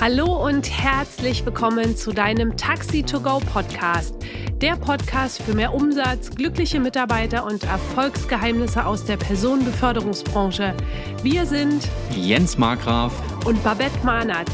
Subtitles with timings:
[0.00, 4.14] Hallo und herzlich willkommen zu deinem Taxi to Go Podcast.
[4.58, 10.76] Der Podcast für mehr Umsatz, glückliche Mitarbeiter und Erfolgsgeheimnisse aus der Personenbeförderungsbranche.
[11.24, 13.12] Wir sind Jens Markgraf
[13.44, 14.48] und Babette Mahnert.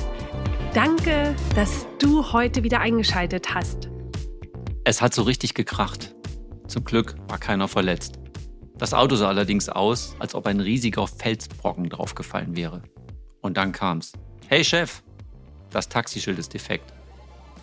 [0.72, 3.90] Danke, dass du heute wieder eingeschaltet hast.
[4.84, 6.14] Es hat so richtig gekracht.
[6.68, 8.18] Zum Glück war keiner verletzt.
[8.78, 12.82] Das Auto sah allerdings aus, als ob ein riesiger Felsbrocken draufgefallen wäre.
[13.42, 14.12] Und dann kam's.
[14.48, 15.02] Hey Chef,
[15.74, 16.92] das Taxischild ist defekt.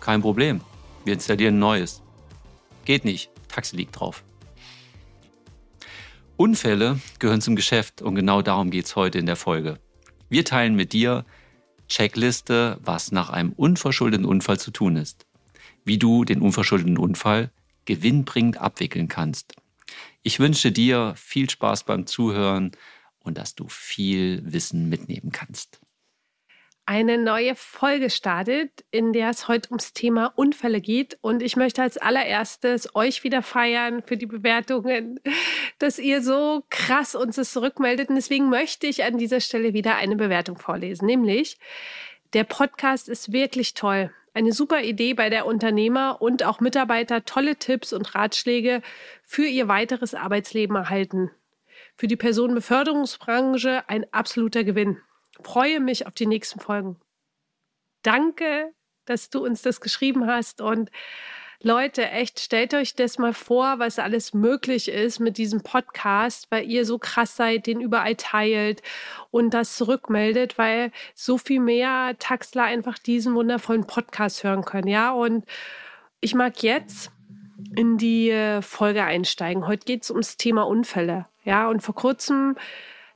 [0.00, 0.60] Kein Problem.
[1.04, 2.02] Wir installieren ein neues.
[2.84, 3.30] Geht nicht.
[3.48, 4.24] Taxi liegt drauf.
[6.36, 9.78] Unfälle gehören zum Geschäft und genau darum geht es heute in der Folge.
[10.28, 11.24] Wir teilen mit dir
[11.88, 15.26] Checkliste, was nach einem unverschuldeten Unfall zu tun ist.
[15.84, 17.50] Wie du den unverschuldeten Unfall
[17.84, 19.54] gewinnbringend abwickeln kannst.
[20.22, 22.72] Ich wünsche dir viel Spaß beim Zuhören
[23.20, 25.81] und dass du viel Wissen mitnehmen kannst
[26.84, 31.16] eine neue Folge startet, in der es heute ums Thema Unfälle geht.
[31.20, 35.20] Und ich möchte als allererstes euch wieder feiern für die Bewertungen,
[35.78, 38.08] dass ihr so krass uns das zurückmeldet.
[38.08, 41.58] Und deswegen möchte ich an dieser Stelle wieder eine Bewertung vorlesen, nämlich
[42.32, 44.10] der Podcast ist wirklich toll.
[44.34, 48.80] Eine super Idee, bei der Unternehmer und auch Mitarbeiter tolle Tipps und Ratschläge
[49.22, 51.30] für ihr weiteres Arbeitsleben erhalten.
[51.96, 54.98] Für die Personenbeförderungsbranche ein absoluter Gewinn
[55.40, 57.00] freue mich auf die nächsten Folgen.
[58.02, 58.72] Danke,
[59.04, 60.90] dass du uns das geschrieben hast und
[61.64, 66.68] Leute, echt, stellt euch das mal vor, was alles möglich ist mit diesem Podcast, weil
[66.68, 68.82] ihr so krass seid, den überall teilt
[69.30, 74.88] und das zurückmeldet, weil so viel mehr Taxler einfach diesen wundervollen Podcast hören können.
[74.88, 75.44] Ja, und
[76.20, 77.12] ich mag jetzt
[77.76, 79.68] in die äh, Folge einsteigen.
[79.68, 81.26] Heute geht es ums Thema Unfälle.
[81.44, 82.56] Ja, und vor kurzem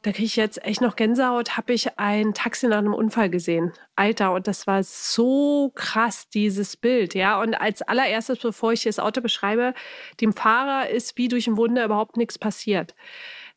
[0.07, 3.73] da kriege ich jetzt echt noch Gänsehaut, habe ich ein Taxi nach einem Unfall gesehen.
[3.97, 7.41] Alter, und das war so krass, dieses Bild, ja.
[7.41, 9.75] Und als allererstes, bevor ich das Auto beschreibe,
[10.21, 12.95] dem Fahrer ist wie durch ein Wunder überhaupt nichts passiert.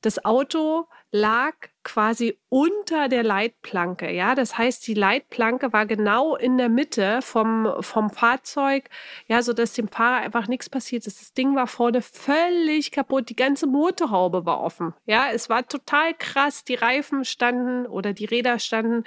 [0.02, 4.12] Das Auto lag quasi unter der Leitplanke.
[4.12, 8.90] Ja, das heißt, die Leitplanke war genau in der Mitte vom, vom Fahrzeug,
[9.28, 11.20] ja, so dass dem Fahrer einfach nichts passiert ist.
[11.20, 13.30] Das Ding war vorne völlig kaputt.
[13.30, 14.94] Die ganze Motorhaube war offen.
[15.06, 16.64] Ja, es war total krass.
[16.64, 19.04] Die Reifen standen oder die Räder standen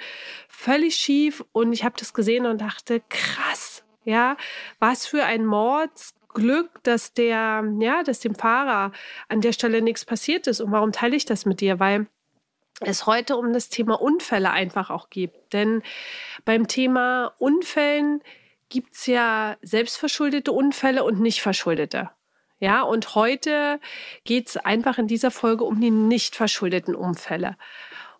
[0.49, 3.85] völlig schief und ich habe das gesehen und dachte, krass.
[4.05, 4.35] Ja,
[4.79, 8.91] was für ein Mords Glück, dass der, ja, dass dem Fahrer
[9.29, 10.61] an der Stelle nichts passiert ist.
[10.61, 11.79] Und warum teile ich das mit dir?
[11.79, 12.07] Weil
[12.81, 15.31] es heute um das Thema Unfälle einfach auch geht.
[15.53, 15.83] Denn
[16.45, 18.21] beim Thema Unfällen
[18.69, 22.09] gibt es ja selbstverschuldete Unfälle und nicht verschuldete.
[22.59, 23.79] Ja, und heute
[24.23, 27.57] geht es einfach in dieser Folge um die nicht verschuldeten Unfälle.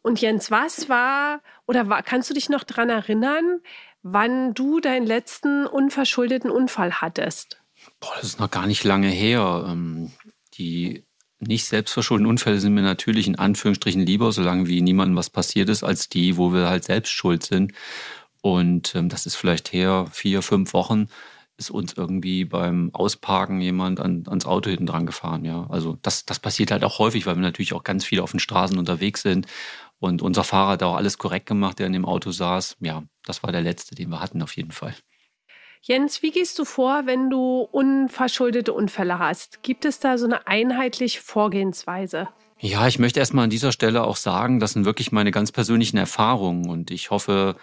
[0.01, 3.61] Und Jens, was war oder war, kannst du dich noch daran erinnern,
[4.03, 7.62] wann du deinen letzten unverschuldeten Unfall hattest?
[8.03, 9.65] Boah, das ist noch gar nicht lange her.
[9.65, 10.11] Ähm,
[10.55, 11.05] die
[11.39, 15.83] nicht selbstverschuldeten Unfälle sind mir natürlich in Anführungsstrichen lieber, solange wie niemandem was passiert ist,
[15.83, 17.71] als die, wo wir halt selbst schuld sind.
[18.41, 21.07] Und ähm, das ist vielleicht her vier, fünf Wochen,
[21.57, 25.45] ist uns irgendwie beim Ausparken jemand an, ans Auto hinten dran gefahren.
[25.45, 28.31] Ja, also das, das passiert halt auch häufig, weil wir natürlich auch ganz viel auf
[28.31, 29.47] den Straßen unterwegs sind.
[29.99, 32.75] Und unser Fahrer hat auch alles korrekt gemacht, der in dem Auto saß.
[32.81, 34.93] Ja, das war der letzte, den wir hatten auf jeden Fall.
[35.85, 39.63] Jens, wie gehst du vor, wenn du unverschuldete Unfälle hast?
[39.63, 42.29] Gibt es da so eine einheitliche Vorgehensweise?
[42.57, 45.97] Ja, ich möchte erstmal an dieser Stelle auch sagen, das sind wirklich meine ganz persönlichen
[45.97, 47.57] Erfahrungen und ich hoffe,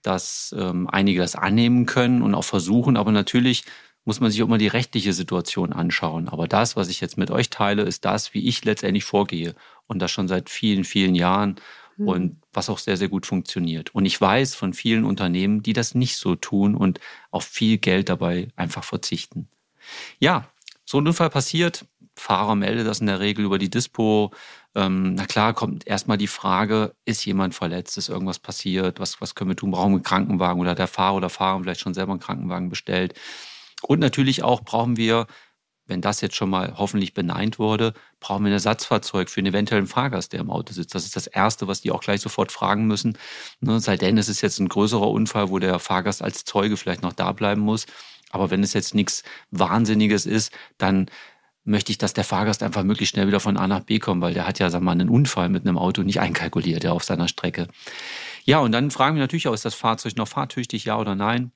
[0.00, 2.96] dass ähm, einige das annehmen können und auch versuchen.
[2.96, 3.64] Aber natürlich
[4.06, 6.30] muss man sich auch immer die rechtliche Situation anschauen.
[6.30, 9.54] Aber das, was ich jetzt mit euch teile, ist das, wie ich letztendlich vorgehe.
[9.86, 11.56] Und das schon seit vielen, vielen Jahren
[11.98, 12.08] mhm.
[12.08, 13.94] und was auch sehr, sehr gut funktioniert.
[13.94, 17.00] Und ich weiß von vielen Unternehmen, die das nicht so tun und
[17.30, 19.48] auf viel Geld dabei einfach verzichten.
[20.18, 20.48] Ja,
[20.84, 21.84] so ein Unfall passiert.
[22.16, 24.32] Fahrer meldet das in der Regel über die Dispo.
[24.74, 29.34] Ähm, na klar, kommt erstmal die Frage, ist jemand verletzt, ist irgendwas passiert, was, was
[29.34, 32.12] können wir tun, brauchen wir einen Krankenwagen oder der Fahrer oder Fahrer vielleicht schon selber
[32.12, 33.14] einen Krankenwagen bestellt.
[33.82, 35.26] Und natürlich auch brauchen wir
[35.88, 39.86] wenn das jetzt schon mal hoffentlich beneint wurde, brauchen wir ein Ersatzfahrzeug für einen eventuellen
[39.86, 40.94] Fahrgast, der im Auto sitzt.
[40.94, 43.18] Das ist das Erste, was die auch gleich sofort fragen müssen.
[43.60, 47.02] Ne, sei denn, es ist jetzt ein größerer Unfall, wo der Fahrgast als Zeuge vielleicht
[47.02, 47.86] noch da bleiben muss.
[48.30, 51.10] Aber wenn es jetzt nichts Wahnsinniges ist, dann
[51.64, 54.34] möchte ich, dass der Fahrgast einfach möglichst schnell wieder von A nach B kommt, weil
[54.34, 57.04] der hat ja, sagen wir mal, einen Unfall mit einem Auto nicht einkalkuliert, ja, auf
[57.04, 57.68] seiner Strecke.
[58.44, 61.52] Ja, und dann fragen wir natürlich auch, ist das Fahrzeug noch fahrtüchtig, ja oder nein?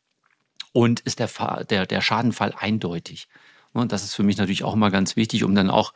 [0.72, 1.30] Und ist der,
[1.64, 3.28] der, der Schadenfall eindeutig?
[3.72, 5.92] Und das ist für mich natürlich auch immer ganz wichtig, um dann auch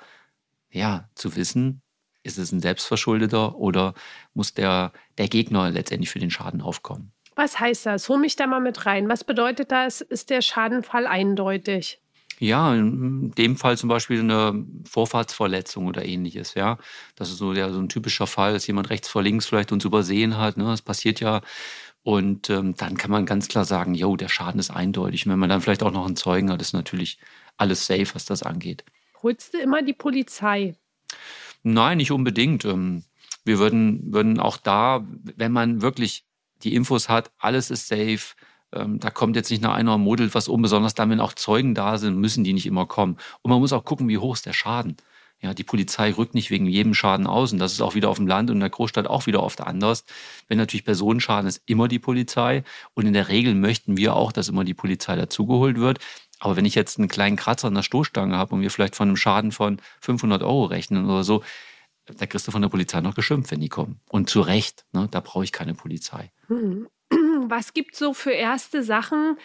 [0.71, 1.83] ja, zu wissen,
[2.23, 3.95] ist es ein selbstverschuldeter oder
[4.35, 7.13] muss der, der Gegner letztendlich für den Schaden aufkommen.
[7.37, 8.09] Was heißt das?
[8.09, 9.09] Hol mich da mal mit rein.
[9.09, 10.01] Was bedeutet das?
[10.01, 12.01] Ist der Schadenfall eindeutig?
[12.39, 16.77] Ja, in dem Fall zum Beispiel eine Vorfahrtsverletzung oder ähnliches, ja.
[17.15, 19.85] Das ist so der so ein typischer Fall, dass jemand rechts vor links vielleicht uns
[19.85, 20.57] übersehen hat.
[20.59, 20.65] Ne?
[20.65, 21.41] Das passiert ja.
[22.03, 25.27] Und ähm, dann kann man ganz klar sagen, jo, der Schaden ist eindeutig.
[25.27, 27.19] Und wenn man dann vielleicht auch noch einen Zeugen hat, ist natürlich
[27.57, 28.85] alles safe, was das angeht.
[29.23, 30.75] Holst du immer die Polizei?
[31.63, 32.65] Nein, nicht unbedingt.
[32.65, 33.05] Ähm,
[33.45, 35.05] wir würden, würden auch da,
[35.37, 36.25] wenn man wirklich
[36.63, 38.35] die Infos hat, alles ist safe,
[38.73, 41.75] ähm, da kommt jetzt nicht nach einer modelt was um, besonders dann, wenn auch Zeugen
[41.75, 43.17] da sind, müssen die nicht immer kommen.
[43.43, 44.97] Und man muss auch gucken, wie hoch ist der Schaden.
[45.43, 48.17] Ja, die Polizei rückt nicht wegen jedem Schaden aus und das ist auch wieder auf
[48.17, 50.05] dem Land und in der Großstadt auch wieder oft anders.
[50.49, 52.65] Wenn natürlich Personenschaden ist, immer die Polizei
[52.95, 55.99] und in der Regel möchten wir auch, dass immer die Polizei dazugeholt wird.
[56.39, 59.09] Aber wenn ich jetzt einen kleinen Kratzer an der Stoßstange habe und wir vielleicht von
[59.09, 61.43] einem Schaden von 500 Euro rechnen oder so,
[62.07, 64.01] da kriegst du von der Polizei noch geschimpft, wenn die kommen.
[64.09, 66.31] Und zu Recht, ne, da brauche ich keine Polizei.
[66.49, 66.89] Hm.
[67.49, 69.39] Was gibt es so für erste Sachen,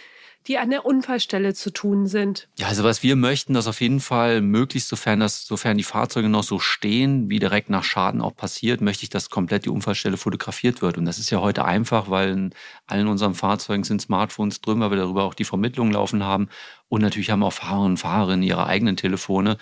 [0.48, 2.48] die an der Unfallstelle zu tun sind?
[2.58, 6.30] Ja, also was wir möchten, dass auf jeden Fall möglichst, sofern das, sofern die Fahrzeuge
[6.30, 10.18] noch so stehen, wie direkt nach Schaden auch passiert, möchte ich, dass komplett die Unfallstelle
[10.18, 10.98] fotografiert wird.
[10.98, 12.54] Und das ist ja heute einfach, weil in
[12.88, 16.50] allen unseren Fahrzeugen sind Smartphones drin, weil wir darüber auch die Vermittlung laufen haben.
[16.90, 19.58] Und natürlich haben auch Fahrer und Fahrerinnen ihre eigenen Telefone.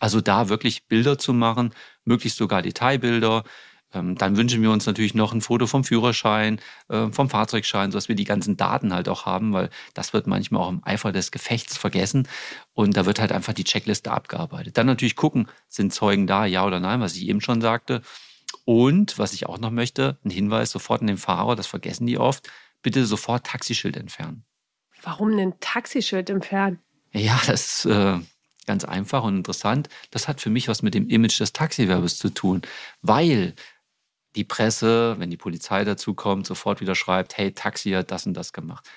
[0.00, 1.72] Also da wirklich Bilder zu machen,
[2.04, 3.44] möglichst sogar Detailbilder,
[3.94, 8.16] dann wünschen wir uns natürlich noch ein Foto vom Führerschein, äh, vom Fahrzeugschein, sodass wir
[8.16, 11.76] die ganzen Daten halt auch haben, weil das wird manchmal auch im Eifer des Gefechts
[11.76, 12.28] vergessen.
[12.72, 14.76] Und da wird halt einfach die Checkliste abgearbeitet.
[14.76, 18.02] Dann natürlich gucken, sind Zeugen da, ja oder nein, was ich eben schon sagte.
[18.64, 22.18] Und was ich auch noch möchte, ein Hinweis sofort an den Fahrer, das vergessen die
[22.18, 22.50] oft,
[22.82, 24.44] bitte sofort Taxischild entfernen.
[25.02, 26.78] Warum ein Taxischild entfernen?
[27.12, 28.18] Ja, das ist äh,
[28.66, 29.88] ganz einfach und interessant.
[30.10, 32.62] Das hat für mich was mit dem Image des Taxiwerbes zu tun,
[33.02, 33.54] weil
[34.36, 38.34] die Presse, wenn die Polizei dazu kommt, sofort wieder schreibt, hey, Taxi hat das und
[38.34, 38.88] das gemacht.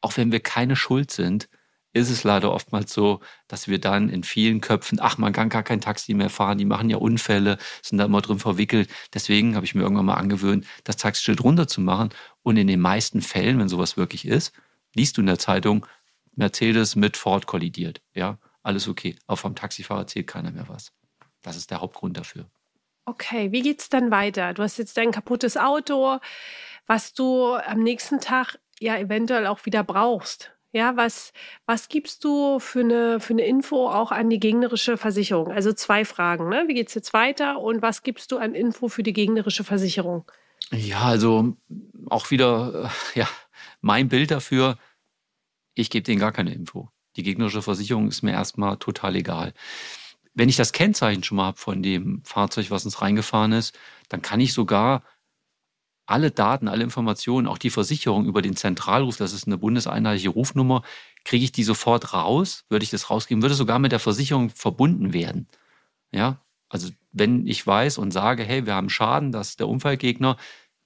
[0.00, 1.48] Auch wenn wir keine Schuld sind,
[1.92, 5.62] ist es leider oftmals so, dass wir dann in vielen Köpfen, ach, man kann gar
[5.62, 8.90] kein Taxi mehr fahren, die machen ja Unfälle, sind da immer drin verwickelt.
[9.14, 12.10] Deswegen habe ich mir irgendwann mal angewöhnt, das Taxischild runterzumachen.
[12.42, 14.52] Und in den meisten Fällen, wenn sowas wirklich ist,
[14.94, 15.86] liest du in der Zeitung,
[16.36, 18.00] Mercedes mit Ford kollidiert.
[18.14, 19.16] Ja, alles okay.
[19.26, 20.92] Aber vom Taxifahrer zählt keiner mehr was.
[21.42, 22.46] Das ist der Hauptgrund dafür.
[23.08, 24.52] Okay, wie geht's dann weiter?
[24.52, 26.18] Du hast jetzt dein kaputtes Auto,
[26.86, 30.52] was du am nächsten Tag ja eventuell auch wieder brauchst.
[30.72, 31.32] Ja, was,
[31.64, 35.50] was gibst du für eine, für eine Info auch an die gegnerische Versicherung?
[35.50, 36.64] Also zwei Fragen, ne?
[36.66, 40.30] Wie geht's jetzt weiter und was gibst du an Info für die gegnerische Versicherung?
[40.70, 41.56] Ja, also
[42.10, 43.26] auch wieder, ja,
[43.80, 44.76] mein Bild dafür,
[45.72, 46.90] ich gebe denen gar keine Info.
[47.16, 49.54] Die gegnerische Versicherung ist mir erstmal total egal.
[50.38, 53.76] Wenn ich das Kennzeichen schon mal habe von dem Fahrzeug, was uns reingefahren ist,
[54.08, 55.02] dann kann ich sogar
[56.06, 60.82] alle Daten, alle Informationen, auch die Versicherung über den Zentralruf, das ist eine bundeseinheitliche Rufnummer,
[61.24, 65.12] kriege ich die sofort raus, würde ich das rausgeben, würde sogar mit der Versicherung verbunden
[65.12, 65.48] werden.
[66.12, 70.36] Ja, also wenn ich weiß und sage, hey, wir haben Schaden, das ist der Unfallgegner,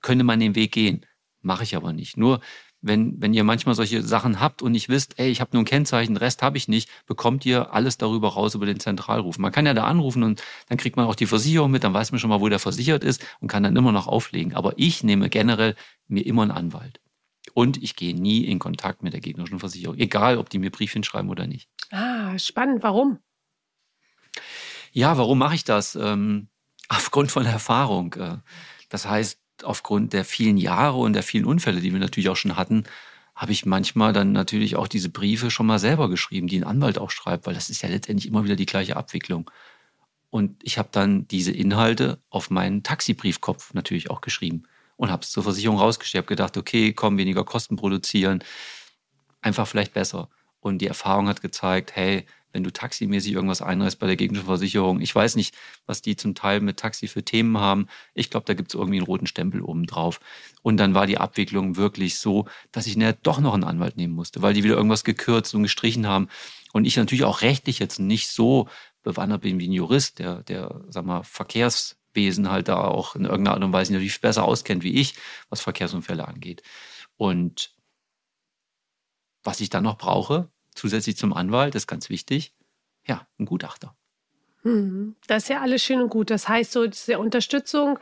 [0.00, 1.04] könnte man den Weg gehen.
[1.42, 2.16] Mache ich aber nicht.
[2.16, 2.40] Nur
[2.82, 5.66] wenn, wenn ihr manchmal solche Sachen habt und nicht wisst, ey, ich habe nur ein
[5.66, 9.38] Kennzeichen, Rest habe ich nicht, bekommt ihr alles darüber raus über den Zentralruf.
[9.38, 12.10] Man kann ja da anrufen und dann kriegt man auch die Versicherung mit, dann weiß
[12.12, 14.54] man schon mal, wo der versichert ist und kann dann immer noch auflegen.
[14.54, 15.76] Aber ich nehme generell
[16.08, 17.00] mir immer einen Anwalt.
[17.54, 21.04] Und ich gehe nie in Kontakt mit der gegnerischen Versicherung, egal ob die mir Briefchen
[21.04, 21.68] schreiben oder nicht.
[21.90, 22.82] Ah, spannend.
[22.82, 23.18] Warum?
[24.92, 25.94] Ja, warum mache ich das?
[25.94, 26.48] Ähm,
[26.88, 28.14] aufgrund von Erfahrung.
[28.14, 28.38] Äh,
[28.88, 32.56] das heißt, aufgrund der vielen Jahre und der vielen Unfälle, die wir natürlich auch schon
[32.56, 32.84] hatten,
[33.34, 36.98] habe ich manchmal dann natürlich auch diese Briefe schon mal selber geschrieben, die ein Anwalt
[36.98, 39.50] auch schreibt, weil das ist ja letztendlich immer wieder die gleiche Abwicklung.
[40.30, 44.64] Und ich habe dann diese Inhalte auf meinen Taxibriefkopf natürlich auch geschrieben
[44.96, 46.24] und habe es zur Versicherung rausgestellt.
[46.24, 48.42] Habe gedacht, okay, komm, weniger Kosten produzieren,
[49.40, 50.28] einfach vielleicht besser.
[50.60, 55.00] Und die Erfahrung hat gezeigt, hey, wenn du taximäßig irgendwas einreißt bei der gegnerischen Versicherung.
[55.00, 55.54] Ich weiß nicht,
[55.86, 57.88] was die zum Teil mit Taxi für Themen haben.
[58.14, 60.20] Ich glaube, da gibt es irgendwie einen roten Stempel oben drauf.
[60.62, 64.14] Und dann war die Abwicklung wirklich so, dass ich näher doch noch einen Anwalt nehmen
[64.14, 66.28] musste, weil die wieder irgendwas gekürzt und gestrichen haben.
[66.72, 68.68] Und ich natürlich auch rechtlich jetzt nicht so
[69.02, 73.56] bewandert bin wie ein Jurist, der, der, sag mal, Verkehrswesen halt da auch in irgendeiner
[73.56, 75.14] Art und Weise natürlich besser auskennt wie ich,
[75.48, 76.62] was Verkehrsunfälle angeht.
[77.16, 77.74] Und
[79.42, 82.52] was ich dann noch brauche, zusätzlich zum Anwalt, das ist ganz wichtig,
[83.06, 83.94] ja, ein Gutachter.
[84.62, 85.16] Mhm.
[85.26, 86.30] Das ist ja alles schön und gut.
[86.30, 87.98] Das heißt, so diese Unterstützung,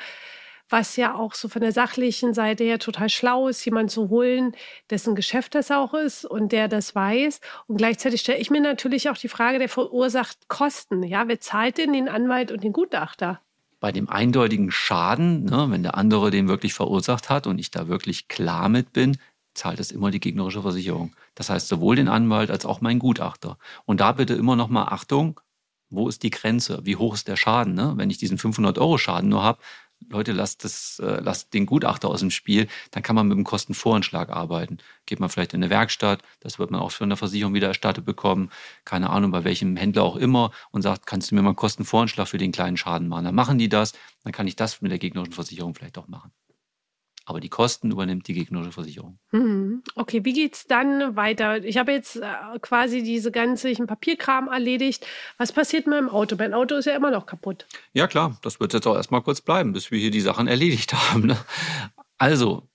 [0.69, 4.53] was ja auch so von der sachlichen Seite her total schlau ist, jemanden zu holen,
[4.89, 7.41] dessen Geschäft das auch ist und der das weiß.
[7.67, 11.03] Und gleichzeitig stelle ich mir natürlich auch die Frage, der verursacht Kosten.
[11.03, 13.41] Ja, wer zahlt denn den Anwalt und den Gutachter?
[13.81, 17.89] Bei dem eindeutigen Schaden, ne, wenn der andere den wirklich verursacht hat und ich da
[17.89, 19.17] wirklich klar mit bin,
[19.55, 21.15] zahlt es immer die gegnerische Versicherung.
[21.35, 23.59] Das heißt sowohl den Anwalt als auch meinen Gutachter.
[23.85, 25.41] Und da bitte immer noch mal Achtung,
[25.91, 26.81] wo ist die Grenze?
[26.85, 27.75] Wie hoch ist der Schaden?
[27.75, 27.95] Ne?
[27.97, 29.61] Wenn ich diesen 500 Euro Schaden nur habe,
[30.09, 33.45] Leute, lasst, das, äh, lasst den Gutachter aus dem Spiel, dann kann man mit dem
[33.45, 34.79] Kostenvoranschlag arbeiten.
[35.05, 38.07] Geht man vielleicht in eine Werkstatt, das wird man auch von der Versicherung wieder erstattet
[38.07, 38.51] bekommen,
[38.85, 42.29] keine Ahnung, bei welchem Händler auch immer und sagt, kannst du mir mal einen Kostenvoranschlag
[42.29, 43.27] für den kleinen Schaden machen?
[43.27, 43.93] Dann machen die das,
[44.25, 46.33] dann kann ich das mit der gegnerischen Versicherung vielleicht auch machen
[47.31, 49.19] aber die Kosten übernimmt die gegnerische Versicherung.
[49.31, 49.83] Mhm.
[49.95, 51.65] Okay, wie geht es dann weiter?
[51.65, 52.25] Ich habe jetzt äh,
[52.61, 55.07] quasi diese ganzen Papierkram erledigt.
[55.39, 56.37] Was passiert mit meinem Auto?
[56.37, 57.67] Mein Auto ist ja immer noch kaputt.
[57.93, 60.93] Ja, klar, das wird jetzt auch erstmal kurz bleiben, bis wir hier die Sachen erledigt
[61.13, 61.29] haben.
[61.29, 61.39] Ne?
[62.19, 62.69] Also,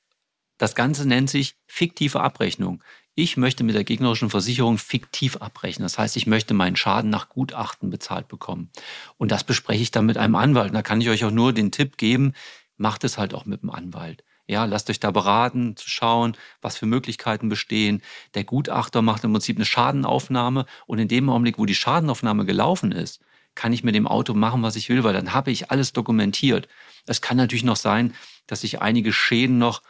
[0.57, 2.81] das Ganze nennt sich fiktive Abrechnung.
[3.13, 5.85] Ich möchte mit der gegnerischen Versicherung fiktiv abrechnen.
[5.85, 8.71] Das heißt, ich möchte meinen Schaden nach Gutachten bezahlt bekommen.
[9.17, 10.69] Und das bespreche ich dann mit einem Anwalt.
[10.69, 12.33] Und da kann ich euch auch nur den Tipp geben,
[12.77, 14.23] macht es halt auch mit dem Anwalt.
[14.47, 18.01] Ja, lasst euch da beraten, zu schauen, was für Möglichkeiten bestehen.
[18.35, 22.91] Der Gutachter macht im Prinzip eine Schadenaufnahme und in dem Augenblick, wo die Schadenaufnahme gelaufen
[22.91, 23.21] ist,
[23.55, 26.67] kann ich mit dem Auto machen, was ich will, weil dann habe ich alles dokumentiert.
[27.07, 28.13] Es kann natürlich noch sein,
[28.47, 29.81] dass sich einige Schäden noch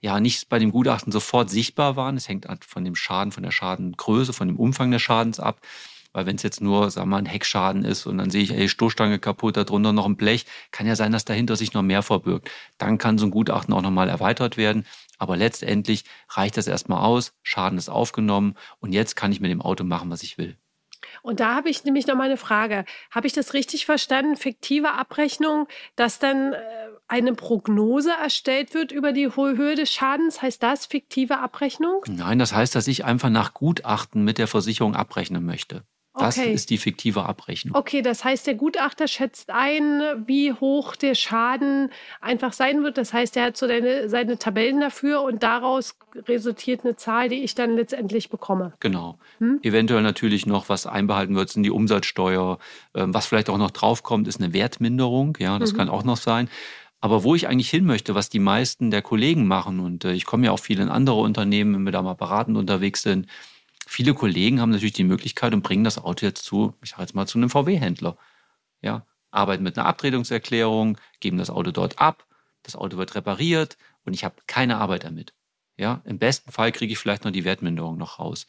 [0.00, 2.16] ja nicht bei dem Gutachten sofort sichtbar waren.
[2.16, 5.60] Es hängt von dem Schaden, von der Schadengröße, von dem Umfang des Schadens ab.
[6.12, 8.52] Weil wenn es jetzt nur, sagen wir mal, ein Heckschaden ist und dann sehe ich,
[8.52, 12.02] ey, Stoßstange kaputt, darunter noch ein Blech, kann ja sein, dass dahinter sich noch mehr
[12.02, 12.50] verbirgt.
[12.78, 14.86] Dann kann so ein Gutachten auch nochmal erweitert werden.
[15.18, 19.60] Aber letztendlich reicht das erstmal aus, Schaden ist aufgenommen und jetzt kann ich mit dem
[19.60, 20.56] Auto machen, was ich will.
[21.22, 22.84] Und da habe ich nämlich noch mal eine Frage.
[23.10, 24.36] Habe ich das richtig verstanden?
[24.36, 26.58] Fiktive Abrechnung, dass dann äh,
[27.08, 30.42] eine Prognose erstellt wird über die hohe Höhe des Schadens?
[30.42, 32.04] Heißt das fiktive Abrechnung?
[32.06, 35.84] Nein, das heißt, dass ich einfach nach Gutachten mit der Versicherung abrechnen möchte.
[36.20, 36.52] Das okay.
[36.52, 37.76] ist die fiktive Abrechnung.
[37.76, 42.98] Okay, das heißt, der Gutachter schätzt ein, wie hoch der Schaden einfach sein wird.
[42.98, 45.96] Das heißt, er hat so seine, seine Tabellen dafür und daraus
[46.28, 48.72] resultiert eine Zahl, die ich dann letztendlich bekomme.
[48.80, 49.18] Genau.
[49.38, 49.60] Hm?
[49.62, 52.58] Eventuell natürlich noch, was einbehalten wird, sind die Umsatzsteuer.
[52.94, 55.36] Ähm, was vielleicht auch noch draufkommt, ist eine Wertminderung.
[55.40, 55.76] Ja, das mhm.
[55.78, 56.48] kann auch noch sein.
[57.00, 60.26] Aber wo ich eigentlich hin möchte, was die meisten der Kollegen machen, und äh, ich
[60.26, 63.26] komme ja auch viel in andere Unternehmen, wenn wir da mal beratend unterwegs sind,
[63.90, 67.14] viele Kollegen haben natürlich die Möglichkeit und bringen das Auto jetzt zu, ich sage jetzt
[67.14, 68.16] mal, zu einem VW-Händler.
[68.82, 72.26] Ja, arbeiten mit einer Abtretungserklärung, geben das Auto dort ab,
[72.62, 75.34] das Auto wird repariert und ich habe keine Arbeit damit.
[75.76, 78.46] Ja, im besten Fall kriege ich vielleicht noch die Wertminderung noch raus.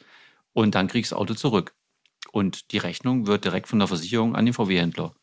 [0.52, 1.74] Und dann kriege ich das Auto zurück.
[2.30, 5.14] Und die Rechnung wird direkt von der Versicherung an den VW-Händler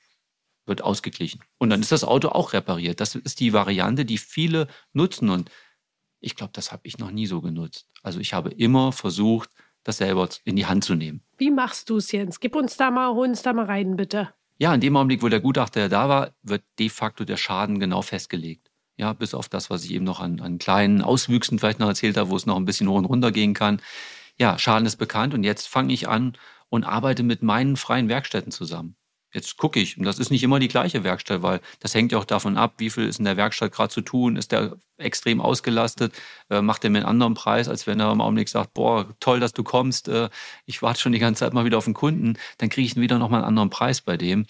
[0.65, 1.41] wird ausgeglichen.
[1.57, 2.99] Und dann ist das Auto auch repariert.
[2.99, 5.29] Das ist die Variante, die viele nutzen.
[5.29, 5.49] Und
[6.19, 7.87] ich glaube, das habe ich noch nie so genutzt.
[8.03, 9.49] Also ich habe immer versucht,
[9.89, 11.21] das selber in die Hand zu nehmen.
[11.37, 12.39] Wie machst du es, Jens?
[12.39, 14.33] Gib uns da mal, hol uns da mal rein, bitte.
[14.57, 18.01] Ja, in dem Augenblick, wo der Gutachter da war, wird de facto der Schaden genau
[18.01, 18.71] festgelegt.
[18.97, 22.17] Ja, bis auf das, was ich eben noch an, an kleinen Auswüchsen vielleicht noch erzählt
[22.17, 23.81] habe, wo es noch ein bisschen hoch und runter gehen kann.
[24.37, 28.51] Ja, Schaden ist bekannt und jetzt fange ich an und arbeite mit meinen freien Werkstätten
[28.51, 28.95] zusammen.
[29.31, 32.17] Jetzt gucke ich, und das ist nicht immer die gleiche Werkstatt, weil das hängt ja
[32.17, 35.39] auch davon ab, wie viel ist in der Werkstatt gerade zu tun, ist der extrem
[35.39, 36.13] ausgelastet,
[36.49, 39.39] äh, macht er mir einen anderen Preis, als wenn er im Augenblick sagt, boah, toll,
[39.39, 40.29] dass du kommst, äh,
[40.65, 43.19] ich warte schon die ganze Zeit mal wieder auf den Kunden, dann kriege ich wieder
[43.19, 44.47] nochmal einen anderen Preis bei dem.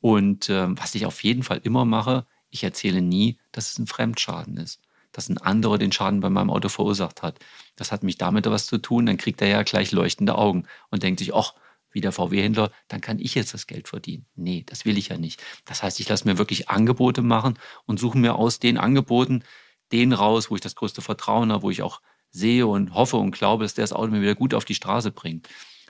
[0.00, 3.86] Und äh, was ich auf jeden Fall immer mache, ich erzähle nie, dass es ein
[3.86, 4.80] Fremdschaden ist.
[5.12, 7.38] Dass ein anderer den Schaden bei meinem Auto verursacht hat.
[7.76, 11.02] Das hat mich damit was zu tun, dann kriegt er ja gleich leuchtende Augen und
[11.02, 11.54] denkt sich, ach,
[11.92, 14.26] wie der VW-Händler, dann kann ich jetzt das Geld verdienen.
[14.34, 15.42] Nee, das will ich ja nicht.
[15.64, 19.44] Das heißt, ich lasse mir wirklich Angebote machen und suche mir aus den Angeboten
[19.92, 23.32] den raus, wo ich das größte Vertrauen habe, wo ich auch sehe und hoffe und
[23.32, 25.48] glaube, dass der das Auto mir wieder gut auf die Straße bringt.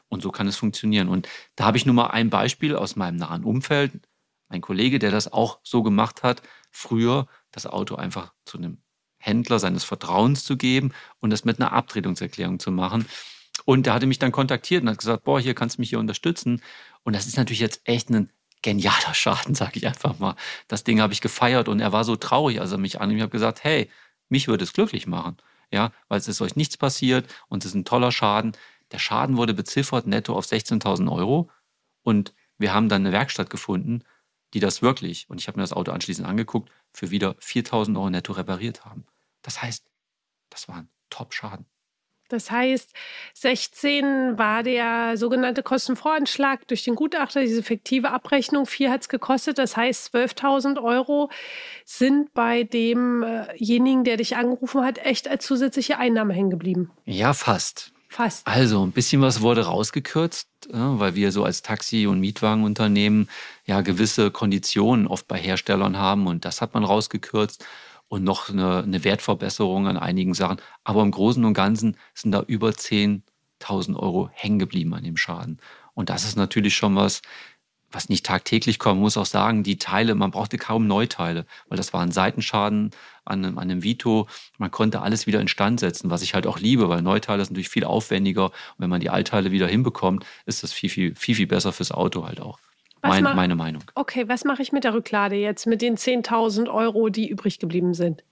[0.08, 1.08] Und so kann es funktionieren.
[1.08, 3.92] Und da habe ich nur mal ein Beispiel aus meinem nahen Umfeld.
[4.48, 8.82] Ein Kollege, der das auch so gemacht hat, früher das Auto einfach zu einem
[9.18, 13.06] Händler seines Vertrauens zu geben und das mit einer Abtretungserklärung zu machen.
[13.64, 15.98] Und der hatte mich dann kontaktiert und hat gesagt, boah, hier kannst du mich hier
[15.98, 16.62] unterstützen.
[17.04, 18.30] Und das ist natürlich jetzt echt ein
[18.62, 20.36] genialer Schaden, sage ich einfach mal.
[20.68, 23.10] Das Ding habe ich gefeiert und er war so traurig, als er mich an.
[23.10, 23.90] Ich habe gesagt, hey,
[24.28, 25.36] mich würde es glücklich machen,
[25.70, 28.52] ja, weil es ist euch nichts passiert und es ist ein toller Schaden.
[28.92, 31.50] Der Schaden wurde beziffert netto auf 16.000 Euro
[32.02, 34.04] und wir haben dann eine Werkstatt gefunden,
[34.54, 38.10] die das wirklich, und ich habe mir das Auto anschließend angeguckt, für wieder 4.000 Euro
[38.10, 39.06] netto repariert haben.
[39.40, 39.90] Das heißt,
[40.50, 41.66] das war ein Top-Schaden.
[42.32, 42.90] Das heißt,
[43.34, 48.66] 16 war der sogenannte Kostenvoranschlag durch den Gutachter, diese fiktive Abrechnung.
[48.66, 49.58] 4 hat es gekostet.
[49.58, 51.30] Das heißt, 12.000 Euro
[51.84, 56.90] sind bei demjenigen, der dich angerufen hat, echt als zusätzliche Einnahme hängen geblieben.
[57.04, 57.92] Ja, fast.
[58.08, 58.46] Fast.
[58.46, 63.30] Also ein bisschen was wurde rausgekürzt, weil wir so als Taxi- und Mietwagenunternehmen
[63.64, 67.64] ja gewisse Konditionen oft bei Herstellern haben und das hat man rausgekürzt.
[68.12, 70.60] Und noch eine, eine Wertverbesserung an einigen Sachen.
[70.84, 75.58] Aber im Großen und Ganzen sind da über 10.000 Euro hängen geblieben an dem Schaden.
[75.94, 77.22] Und das ist natürlich schon was,
[77.90, 78.96] was nicht tagtäglich kommt.
[78.96, 82.90] Man muss auch sagen, die Teile, man brauchte kaum Neuteile, weil das war ein Seitenschaden
[83.24, 84.28] an einem, an einem Vito.
[84.58, 87.70] Man konnte alles wieder instand setzen, was ich halt auch liebe, weil Neuteile sind natürlich
[87.70, 88.44] viel aufwendiger.
[88.44, 91.92] Und wenn man die Altteile wieder hinbekommt, ist das viel, viel, viel, viel besser fürs
[91.92, 92.58] Auto halt auch.
[93.02, 93.82] Mein, meine Meinung.
[93.94, 97.94] Okay, was mache ich mit der Rücklade jetzt, mit den 10.000 Euro, die übrig geblieben
[97.94, 98.24] sind?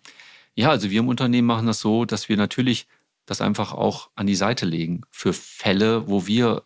[0.54, 2.86] Ja, also wir im Unternehmen machen das so, dass wir natürlich
[3.26, 6.64] das einfach auch an die Seite legen für Fälle, wo wir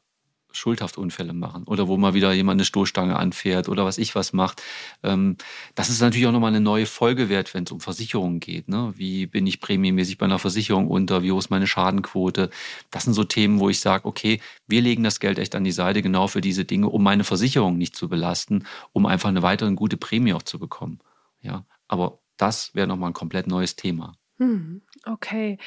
[0.54, 4.62] Schuldhaftunfälle machen oder wo mal wieder jemand eine Stoßstange anfährt oder was ich was macht.
[5.02, 5.36] Ähm,
[5.74, 8.68] das ist natürlich auch nochmal eine neue Folge wert, wenn es um Versicherungen geht.
[8.68, 8.94] Ne?
[8.96, 11.22] Wie bin ich prämiemäßig bei einer Versicherung unter?
[11.22, 12.50] Wie hoch ist meine Schadenquote?
[12.90, 15.72] Das sind so Themen, wo ich sage, okay, wir legen das Geld echt an die
[15.72, 19.72] Seite genau für diese Dinge, um meine Versicherung nicht zu belasten, um einfach eine weitere
[19.74, 21.00] gute Prämie auch zu bekommen.
[21.40, 24.16] Ja, aber das wäre nochmal ein komplett neues Thema.
[24.38, 25.58] Hm, okay.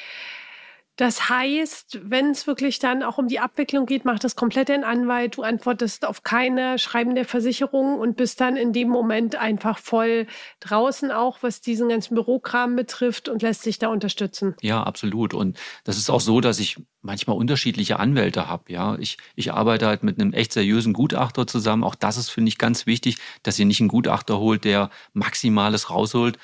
[0.98, 4.82] Das heißt, wenn es wirklich dann auch um die Abwicklung geht, macht das komplett ein
[4.82, 5.36] Anwalt.
[5.36, 10.26] Du antwortest auf keine Schreiben der Versicherung und bist dann in dem Moment einfach voll
[10.58, 14.56] draußen auch, was diesen ganzen Bürokram betrifft und lässt sich da unterstützen.
[14.60, 15.34] Ja, absolut.
[15.34, 18.72] Und das ist auch so, dass ich manchmal unterschiedliche Anwälte habe.
[18.72, 21.84] Ja, ich, ich arbeite halt mit einem echt seriösen Gutachter zusammen.
[21.84, 25.90] Auch das ist, finde ich, ganz wichtig, dass ihr nicht einen Gutachter holt, der Maximales
[25.90, 26.38] rausholt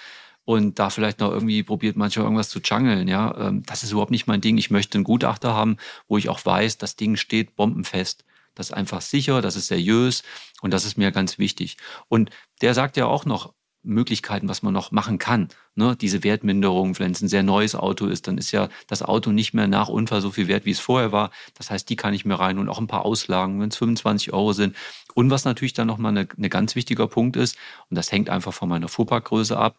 [0.45, 3.35] und da vielleicht noch irgendwie probiert manchmal irgendwas zu jungeln, ja.
[3.39, 4.59] Ähm, das ist überhaupt nicht mein Ding.
[4.59, 5.77] Ich möchte einen Gutachter haben,
[6.09, 8.25] wo ich auch weiß, das Ding steht bombenfest.
[8.55, 10.23] Das ist einfach sicher, das ist seriös
[10.61, 11.77] und das ist mir ganz wichtig.
[12.09, 13.53] Und der sagt ja auch noch
[13.85, 15.49] Möglichkeiten, was man noch machen kann.
[15.75, 15.97] Ne?
[15.97, 19.53] Diese Wertminderung, wenn es ein sehr neues Auto ist, dann ist ja das Auto nicht
[19.53, 21.31] mehr nach Unfall so viel wert, wie es vorher war.
[21.55, 24.33] Das heißt, die kann ich mir rein und auch ein paar Auslagen, wenn es 25
[24.33, 24.75] Euro sind.
[25.15, 27.57] Und was natürlich dann nochmal eine, eine ganz wichtiger Punkt ist,
[27.91, 29.77] und das hängt einfach von meiner Fuhrparkgröße ab,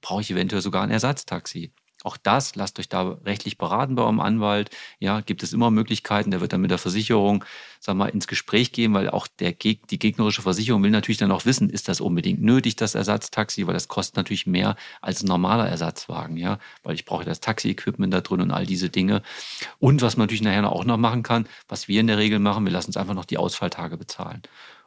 [0.00, 1.72] brauche ich eventuell sogar ein Ersatztaxi.
[2.06, 4.70] Auch das, lasst euch da rechtlich beraten bei eurem Anwalt.
[5.00, 6.30] Ja, gibt es immer Möglichkeiten.
[6.30, 7.44] Der wird dann mit der Versicherung,
[7.80, 11.46] sag mal, ins Gespräch gehen, weil auch der, die gegnerische Versicherung will natürlich dann auch
[11.46, 15.68] wissen, ist das unbedingt nötig, das Ersatztaxi, weil das kostet natürlich mehr als ein normaler
[15.68, 19.22] Ersatzwagen, ja, weil ich brauche das Taxi-Equipment da drin und all diese Dinge.
[19.80, 22.64] Und was man natürlich nachher auch noch machen kann, was wir in der Regel machen,
[22.64, 24.42] wir lassen uns einfach noch die Ausfalltage bezahlen.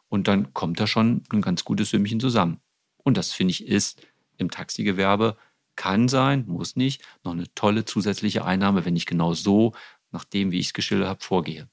[0.07, 2.61] Und dann kommt da schon ein ganz gutes Sümmchen zusammen.
[3.03, 4.01] Und das finde ich ist
[4.39, 5.37] im Taxigewerbe
[5.75, 9.73] kann sein, muss nicht, noch eine tolle zusätzliche Einnahme, wenn ich genau so,
[10.11, 11.69] nach dem, wie ich es geschildert habe, vorgehe.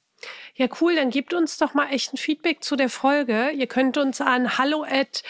[0.55, 0.95] Ja, cool.
[0.95, 3.51] Dann gebt uns doch mal echt ein Feedback zu der Folge.
[3.51, 5.23] Ihr könnt uns an hallo at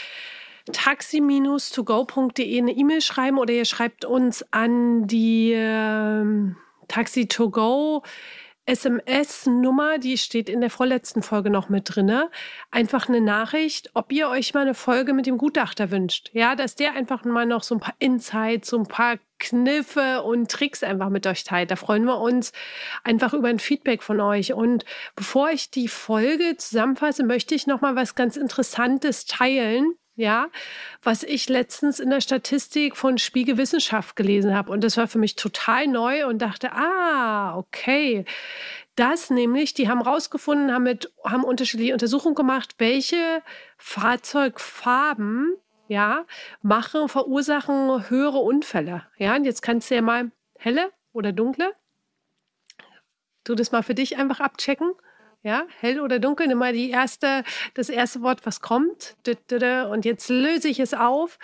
[0.72, 6.25] taxi-togo.de eine E-Mail schreiben oder ihr schreibt uns an die äh,
[6.88, 8.03] Taxi to go
[8.67, 12.31] SMS-Nummer, die steht in der vorletzten Folge noch mit drinne.
[12.71, 16.31] Einfach eine Nachricht, ob ihr euch mal eine Folge mit dem Gutachter wünscht.
[16.33, 20.51] Ja, dass der einfach mal noch so ein paar Insights, so ein paar Kniffe und
[20.51, 21.71] Tricks einfach mit euch teilt.
[21.71, 22.53] Da freuen wir uns
[23.05, 24.53] einfach über ein Feedback von euch.
[24.53, 30.49] Und bevor ich die Folge zusammenfasse, möchte ich noch mal was ganz Interessantes teilen ja,
[31.03, 34.73] was ich letztens in der Statistik von Spiegel Wissenschaft gelesen habe.
[34.73, 38.25] Und das war für mich total neu und dachte, ah, okay.
[38.97, 43.43] Das nämlich, die haben rausgefunden, haben, mit, haben unterschiedliche Untersuchungen gemacht, welche
[43.77, 45.55] Fahrzeugfarben
[45.87, 46.25] ja,
[46.63, 49.07] machen, verursachen höhere Unfälle.
[49.19, 51.75] Ja, und jetzt kannst du ja mal helle oder dunkle.
[53.45, 54.95] Du das mal für dich einfach abchecken.
[55.47, 59.15] Ja, hell oder dunkel, nimm mal die erste, das erste Wort, was kommt.
[59.89, 61.39] Und jetzt löse ich es auf.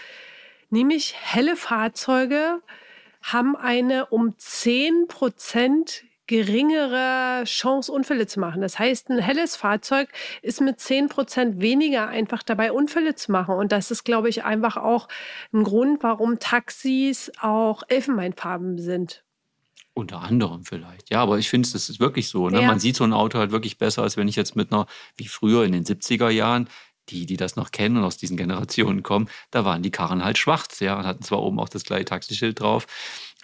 [0.70, 2.62] Nämlich helle Fahrzeuge
[3.22, 8.60] haben eine um 10 Prozent geringere Chance, Unfälle zu machen.
[8.60, 10.08] Das heißt, ein helles Fahrzeug
[10.40, 13.54] ist mit 10 Prozent weniger einfach dabei, Unfälle zu machen.
[13.54, 15.06] Und das ist, glaube ich, einfach auch
[15.52, 19.22] ein Grund, warum Taxis auch Elfenbeinfarben sind.
[19.94, 21.10] Unter anderem vielleicht.
[21.10, 22.48] Ja, aber ich finde, es ist wirklich so.
[22.48, 22.62] Ne?
[22.62, 22.66] Ja.
[22.66, 25.28] Man sieht so ein Auto halt wirklich besser, als wenn ich jetzt mit einer, wie
[25.28, 26.68] früher in den 70er Jahren,
[27.08, 30.38] die, die das noch kennen und aus diesen Generationen kommen, da waren die Karren halt
[30.38, 32.86] schwarz, ja, und hatten zwar oben auch das gleiche Taxischild drauf,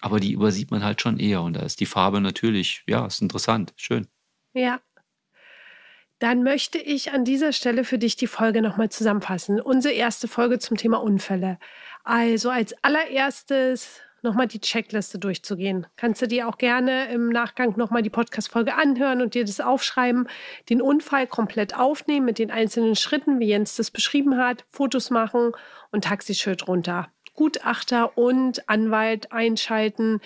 [0.01, 1.43] aber die übersieht man halt schon eher.
[1.43, 4.07] Und da ist die Farbe natürlich, ja, ist interessant, schön.
[4.55, 4.81] Ja.
[6.19, 9.61] Dann möchte ich an dieser Stelle für dich die Folge nochmal zusammenfassen.
[9.61, 11.59] Unsere erste Folge zum Thema Unfälle.
[12.05, 15.87] Also als allererstes nochmal die Checkliste durchzugehen.
[15.97, 20.29] Kannst du dir auch gerne im Nachgang nochmal die Podcast-Folge anhören und dir das aufschreiben,
[20.69, 25.53] den Unfall komplett aufnehmen mit den einzelnen Schritten, wie Jens das beschrieben hat, Fotos machen
[25.91, 27.09] und Taxischild runter.
[27.35, 30.21] Gutachter und Anwalt einschalten,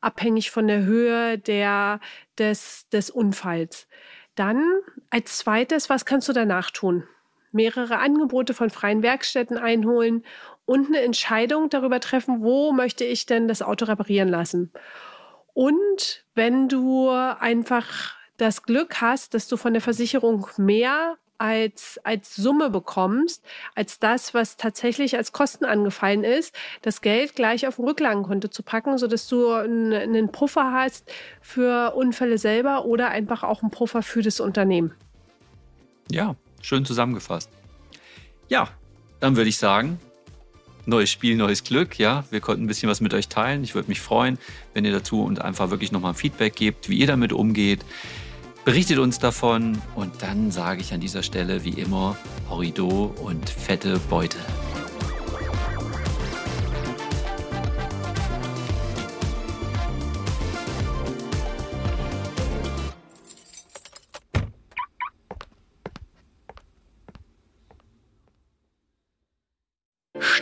[0.00, 2.00] abhängig von der Höhe der,
[2.38, 3.86] des, des Unfalls.
[4.34, 4.64] Dann
[5.10, 7.04] als zweites, was kannst du danach tun?
[7.52, 10.24] Mehrere Angebote von freien Werkstätten einholen
[10.66, 14.72] und eine Entscheidung darüber treffen, wo möchte ich denn das Auto reparieren lassen.
[15.54, 22.34] Und wenn du einfach das Glück hast, dass du von der Versicherung mehr als, als
[22.34, 27.84] Summe bekommst, als das, was tatsächlich als Kosten angefallen ist, das Geld gleich auf ein
[27.84, 33.70] Rücklagenkonto zu packen, sodass du einen Puffer hast für Unfälle selber oder einfach auch einen
[33.70, 34.94] Puffer für das Unternehmen.
[36.10, 37.50] Ja, schön zusammengefasst.
[38.48, 38.68] Ja,
[39.20, 39.98] dann würde ich sagen,
[40.86, 41.98] neues Spiel, neues Glück.
[41.98, 43.64] Ja, wir konnten ein bisschen was mit euch teilen.
[43.64, 44.38] Ich würde mich freuen,
[44.74, 47.84] wenn ihr dazu und einfach wirklich nochmal Feedback gebt, wie ihr damit umgeht.
[48.64, 52.16] Berichtet uns davon und dann sage ich an dieser Stelle wie immer
[52.48, 54.38] Horrido und fette Beute.